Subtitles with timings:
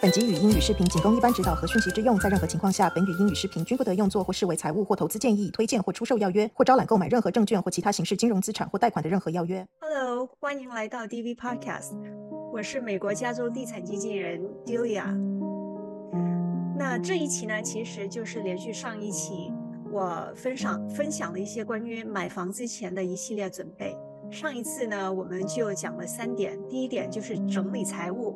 [0.00, 9.66] 本集语音与视频仅供一般指导和讯息之用，在任何情况下，本语音与视频均不得用作或视为财务或投资建议、推荐或出售要约，或招揽购买任何证券或其他形式金融资产或贷款的任何要约。
[9.80, 11.96] Hello，欢迎来到 DV Podcast，
[12.52, 15.02] 我是美国加州地产经纪人 Delia。
[16.78, 19.52] 那这一期呢，其实就是连续上一期
[19.90, 23.96] 我分享分享了一些关于买房之前的一系列准备。
[24.30, 28.34] 上一次呢，我们就讲了三点，第一点就是整理财务，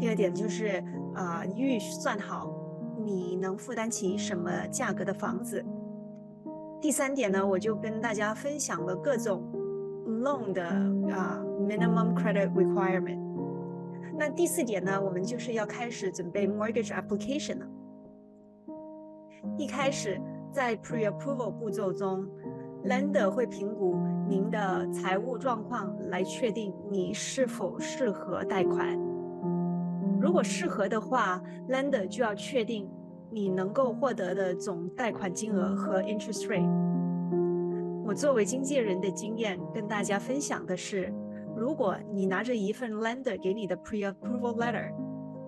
[0.00, 0.82] 第二点就是
[1.14, 2.50] 啊预算好
[3.04, 5.62] 你能负担起什么价格的房子，
[6.80, 9.42] 第三点呢，我就跟大家分享了各种
[10.06, 10.64] loan 的
[11.14, 13.20] 啊、minimum credit requirement。
[14.18, 17.66] 那第四点呢，我们就是要开始准备 mortgage application 了。
[19.58, 20.18] 一开始
[20.50, 22.26] 在 pre-approval 步骤中
[22.84, 28.98] ，lender 会评估您的财务状况，来确定你是否适合贷款。
[30.20, 32.88] 如果适合的话，lender 就要确定
[33.30, 36.68] 你能够获得的总贷款金额和 interest rate。
[38.04, 41.12] 我作为经纪人的经验，跟大家分享的是，
[41.56, 44.92] 如果你拿着一份 lender 给你的 pre-approval letter，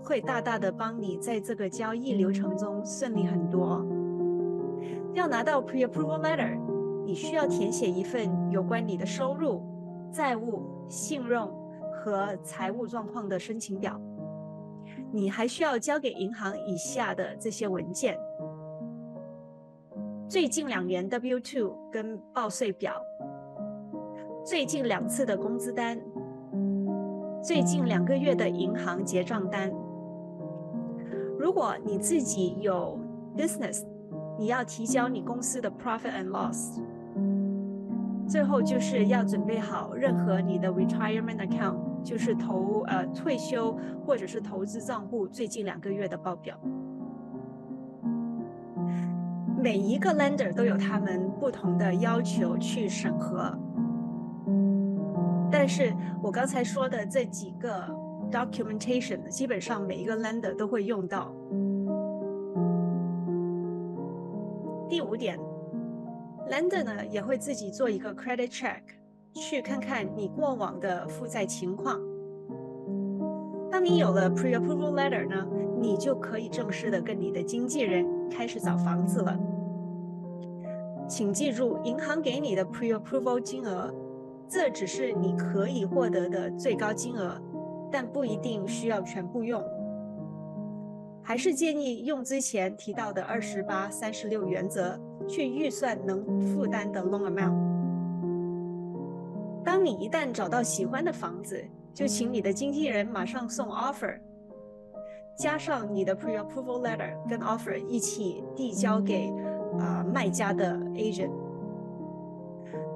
[0.02, 3.84] 会大大的帮你在这个交易流程中顺利很多。
[5.12, 6.56] 要拿到 pre-approval letter，
[7.04, 9.62] 你需要填写一份有关你的收入、
[10.10, 11.52] 债务、信用
[11.92, 14.00] 和财务状况的申请表。
[15.12, 18.18] 你还需要交给银行以下的这些文件：
[20.28, 22.94] 最近两年 W-2 跟报税表，
[24.44, 26.00] 最近两次的工资单，
[27.42, 29.72] 最近两个月的银行结账单。
[31.38, 32.98] 如果你自己有
[33.36, 33.84] business，
[34.38, 36.80] 你要提交你公司的 profit and loss。
[38.26, 46.58] 最后就是要准备好任何你的 retirement account，就是投呃退休或者是投资账户最近两个月的报表。
[49.62, 53.56] 每一个 lender 都有他们不同的要求去审核，
[55.52, 57.88] 但是我刚才说的这几个
[58.28, 61.32] documentation，基本上每一个 lender 都会用到。
[64.88, 65.38] 第五点
[66.50, 68.82] ，lender 呢也会自己做一个 credit check，
[69.34, 72.00] 去看看你过往的负债情况。
[73.70, 75.46] 当你有了 pre-approval letter 呢，
[75.80, 79.38] 你就可以正式的跟你的经纪人开始找房子了。
[81.08, 83.92] 请记住，银行给你的 pre-approval 金额，
[84.46, 87.40] 这只是你可以获得的最高金额，
[87.90, 89.62] 但不一定需要全部用。
[91.22, 97.71] 还是建议用之前提到的二十八、三十六原则去预算能负担的 loan amount。
[99.82, 101.62] 你一旦找到喜欢的房子，
[101.92, 104.18] 就请你的经纪人马上送 offer，
[105.36, 109.32] 加上你的 pre-approval letter 跟 offer 一起递交给
[109.78, 111.30] 啊、卖家的 agent。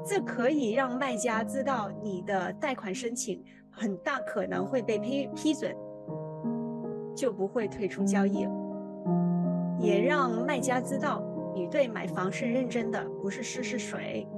[0.04, 5.74] 这可以让卖家知道你的贷款申请很大可能会被批批准。
[7.16, 8.50] 就不会退出交易了，
[9.78, 11.22] 也让卖家知道
[11.54, 14.28] 你对买房是认真的，不是试试水。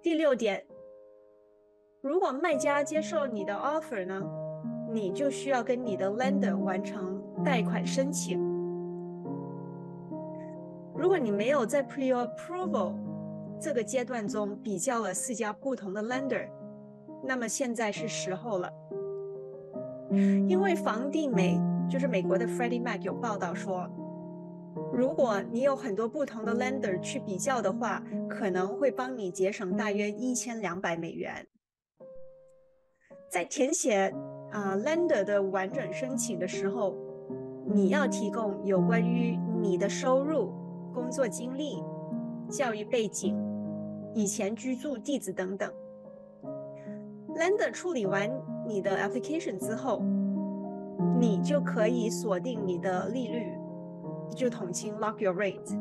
[0.00, 0.64] 第六点，
[2.00, 4.22] 如果卖家接受你的 offer 呢，
[4.92, 8.38] 你就需要跟你的 lender 完成贷款申请。
[10.94, 12.94] 如果你没有在 pre-approval
[13.60, 16.48] 这个阶段中比较了四家不同的 lender，
[17.24, 18.72] 那么现在是时候了，
[20.46, 21.60] 因为房地美
[21.90, 23.88] 就是美国的 Freddie Mac 有报道说，
[24.92, 31.46] 如果你有很多不同的 lender 去比较的话，可能会帮你节省大约一千两百美元。
[33.30, 34.14] 在填写
[34.50, 36.96] 啊、lender 的完整申请的时候，
[37.66, 40.52] 你要提供有关于你的收入、
[40.94, 41.82] 工作经历、
[42.48, 43.36] 教育背景、
[44.14, 45.70] 以前居住地址等等。
[47.36, 48.30] Lender 处理完
[48.66, 50.02] 你的 application 之后，
[51.20, 53.52] 你就可以锁定你的利率，
[54.34, 55.76] 就统称 lock your rate。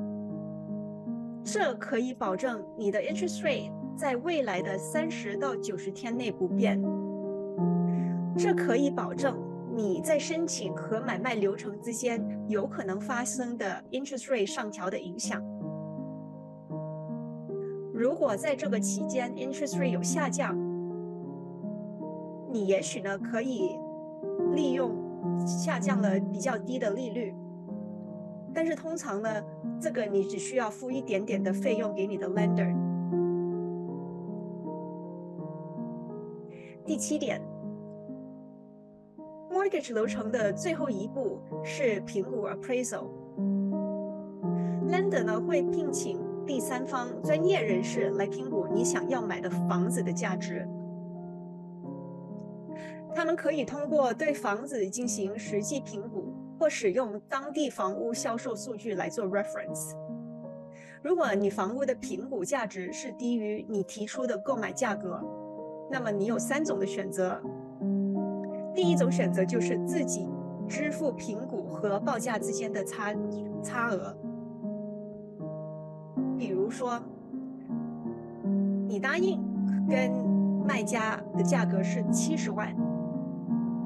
[1.43, 6.81] 这可以保证你的 interest rate 在未来的三十到九十天内不变。
[8.37, 9.35] 这可以保证
[9.73, 15.41] 你在申请和买卖流程之间有可能发生的 interest rate 上调的影响。
[17.93, 20.55] 如果在这个期间 interest rate 有下降，
[22.51, 23.71] 你也许呢可以
[24.53, 24.95] 利用
[25.47, 27.33] 下降了比较低的利率，
[28.57, 29.29] 但是通常呢，
[29.79, 32.75] 这个你只需要付一点点的费用给你的 lender。
[36.83, 37.39] 第七点
[39.51, 43.05] ，mortgage 流程的最后一步是评估 appraisal。
[44.89, 50.67] lender 呢会聘请第三方专业人士来评估你想要买的房子的价值。
[53.13, 59.93] 他们可以通过对房子进行实际评估，或使用当地房屋销售数据来做 reference。
[61.03, 65.21] 如果你房屋的评估价值是低于你提出的购买价格，
[65.89, 67.41] 那么你有三种的选择。
[68.75, 70.27] 第一种选择就是自己
[70.67, 73.15] 支付评估和报价之间的差
[73.63, 74.15] 差额。
[76.37, 76.99] 比如说，
[78.87, 79.39] 你答应
[79.89, 80.11] 跟
[80.65, 82.75] 卖家的价格是七十万。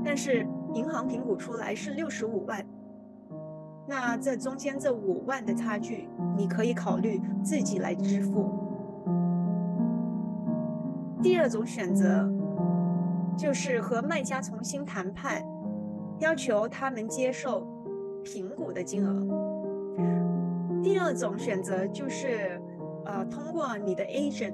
[0.04, 2.66] 但是银行评估出来是六十五万，
[3.88, 6.08] 那这中间这五万的差距，
[6.38, 8.50] 你可以考虑自己来支付。
[11.22, 12.32] 第二种选择
[13.38, 15.44] 就是和卖家重新谈判，
[16.20, 17.68] 要求他们接受
[18.24, 19.28] 评估的金额。
[20.82, 22.60] 第二种选择就是，
[23.06, 24.54] 呃，通过你的 agent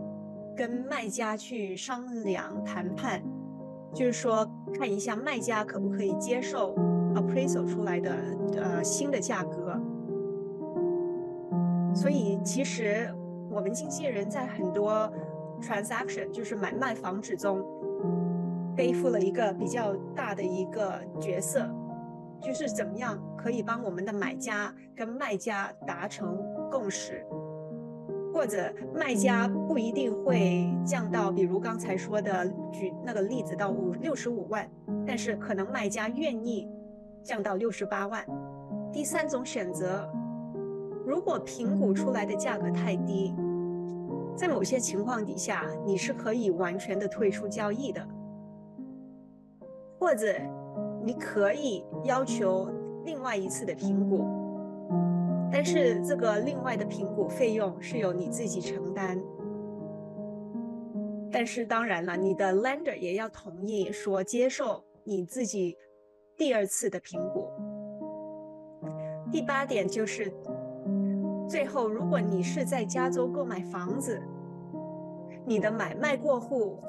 [0.56, 3.22] 跟卖家去商量谈判。
[3.94, 4.48] 就是说，
[4.78, 6.76] 看一下卖家可不可以接受
[7.16, 8.12] appraisal 出来的
[8.56, 9.80] 呃新的价格。
[11.96, 13.12] 所以，其实
[13.50, 15.12] 我们经纪人在很多
[15.60, 17.66] transaction，就是买卖房子中，
[18.76, 21.68] 背负了一个比较大的一个角色，
[22.40, 26.38] 就是怎么样可以帮我们的买家跟卖家达成
[26.70, 27.26] 共识。
[28.38, 34.70] 或者卖家不一定会降到，比如刚才说的举那个例子到五六十五万，
[35.08, 36.70] 但是可能卖家愿意
[37.24, 38.24] 降到六十八万。
[38.94, 40.08] 第三种选择，
[41.04, 43.34] 如果评估出来的价格太低，
[44.36, 48.08] 在某些情况底下，你是可以完全的退出交易的，
[50.00, 50.28] 或者
[51.04, 52.70] 你可以要求
[53.04, 54.37] 另外一次的评估。
[55.52, 59.22] 但是这个另外的评估费用是由你自己承担，
[61.32, 65.78] 但是当然了，你的 lender 也要同意说接受你自己
[66.36, 67.48] 第二次的评估。
[69.32, 70.34] 第八点就是，
[71.50, 74.22] 最后如果你是在加州购买房子，
[75.46, 76.80] 你的买卖过户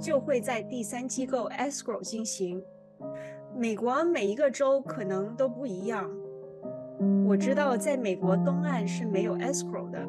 [0.00, 2.62] 就会在第三机构 escrow 进行。
[3.56, 6.10] 美国每一个州可能都不一样。
[7.26, 10.06] 我知道，在美国东岸是没有 escrow 的，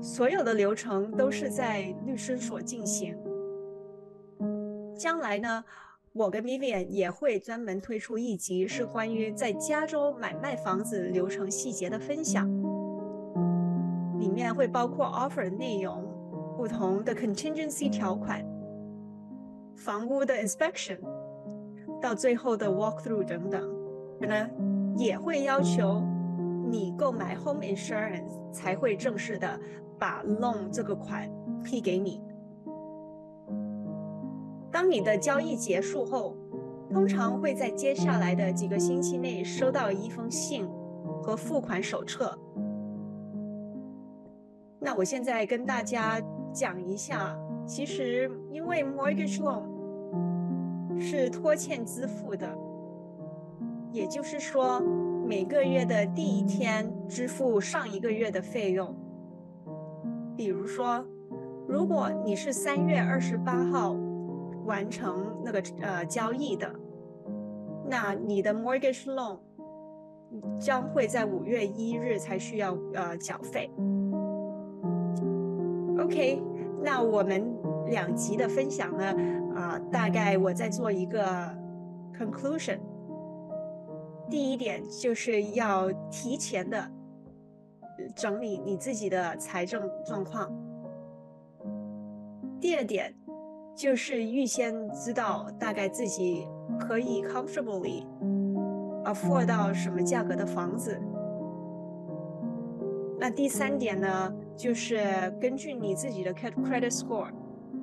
[0.00, 3.16] 所有的流程都是在律师所进行。
[4.96, 5.64] 将来呢，
[6.12, 12.46] 我跟 Vivian 也会专门推出一集，是关于在加州买卖房子流程细节的分享，
[14.18, 16.04] 里面会包括 offer 内容、
[16.56, 18.44] 不同的 contingency 条款、
[19.74, 20.98] 房屋的 inspection，
[22.00, 23.73] 到最后的 walkthrough 等等，
[24.26, 24.48] 呢。
[24.96, 26.00] 也会要求
[26.70, 29.58] 你购买 home insurance 才会正式的
[29.98, 31.28] 把 loan 这个款
[31.64, 32.22] 批给你。
[34.70, 36.36] 当你的交易结束后，
[36.92, 40.64] 通常会在接下来的几个星期内收到一封信
[41.20, 42.38] 和付款手册。
[44.78, 49.64] 那我现在跟大家讲一下，其实因为 mortgage loan
[51.00, 52.63] 是拖欠支付的。
[53.94, 54.80] 也就是说，
[55.24, 58.92] 每个月的第一天支付上一个月的费用。
[60.36, 61.06] 比如说，
[61.68, 63.96] 如果你是三月二十八号
[64.64, 66.68] 完成那个呃交易的，
[67.88, 69.38] 那你的 mortgage loan
[70.58, 73.70] 将会在五月一日才需要呃缴费。
[76.00, 76.42] OK，
[76.82, 77.48] 那我们
[77.86, 79.14] 两集的分享呢，
[79.54, 81.22] 啊，大概我在做一个
[82.18, 82.80] conclusion。
[84.30, 86.90] 第一点就是要提前的
[88.16, 90.50] 整理你自己的财政状况。
[92.60, 93.14] 第二点
[93.76, 96.46] 就是预先知道大概自己
[96.80, 98.06] 可以 comfortably
[99.04, 100.98] afford 到什么价格的房子。
[103.20, 104.98] 那第三点呢，就是
[105.40, 107.28] 根据你自己的 credit score，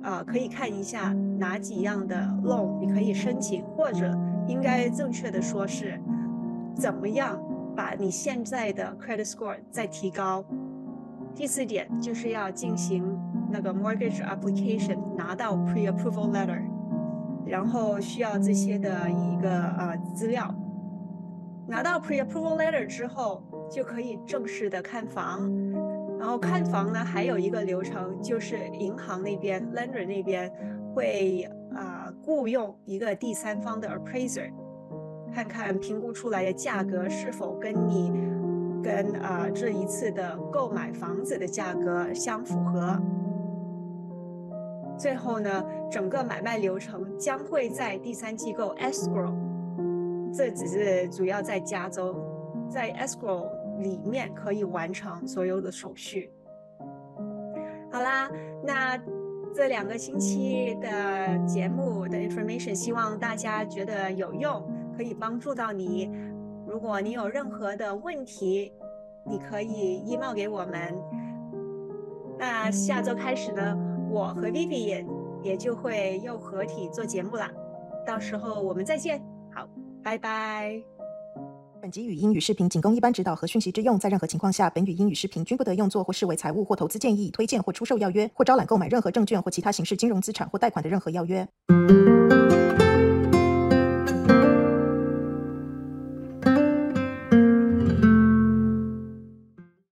[0.02, 4.12] 啊，可以看一下哪几样的 loan 你可以申请，或者
[4.48, 5.98] 应该正确的说是。
[6.74, 7.40] 怎么样
[7.76, 10.44] 把你现在的 credit score 再提高？
[11.34, 13.18] 第四点就是要进行
[13.50, 16.62] 那个 mortgage application，拿到 pre-approval letter，
[17.46, 20.54] 然后需要这些的一个呃资料。
[21.66, 25.50] 拿到 pre-approval letter 之后，就可以正式的看房。
[26.18, 30.52] 然后看房呢，还有一个流程就是银行那边 lender 那边
[30.94, 31.42] 会
[31.74, 34.48] 啊雇佣一个第三方的 appraiser，
[35.34, 38.12] 看看评估出来的价格是否跟你
[38.82, 43.00] 跟啊这一次的购买房子的价格相符合。
[44.98, 49.34] 最后呢，整个买卖流程将会在第三机构 escrow，
[50.32, 52.14] 这只是主要在加州，
[52.68, 53.48] 在 escrow
[53.78, 56.30] 里面可以完成所有的手续。
[57.90, 58.30] 好啦，
[58.64, 58.96] 那
[59.54, 64.62] 这两个星期的节目的 information，希望大家觉得有用，
[64.96, 66.10] 可以帮助到你。
[66.66, 68.72] 如果你有任何的问题，
[69.26, 70.94] 你可以 email 给我们。
[72.38, 73.76] 那下周开始呢？
[74.10, 75.06] 我和 Vivi 也
[75.42, 77.50] 也就会又合体做节目啦，
[78.06, 79.22] 到时候我们再见，
[79.54, 79.66] 好，
[80.02, 80.82] 拜拜。
[81.80, 91.48] 本集语音与视频仅供一般指导和讯息之用，在任何情况下，本语音与视频均不得用作或视为财务或投资建议、推荐或出售要约，或招揽购买任何证券或其他形式金融资产或贷款的任何要约。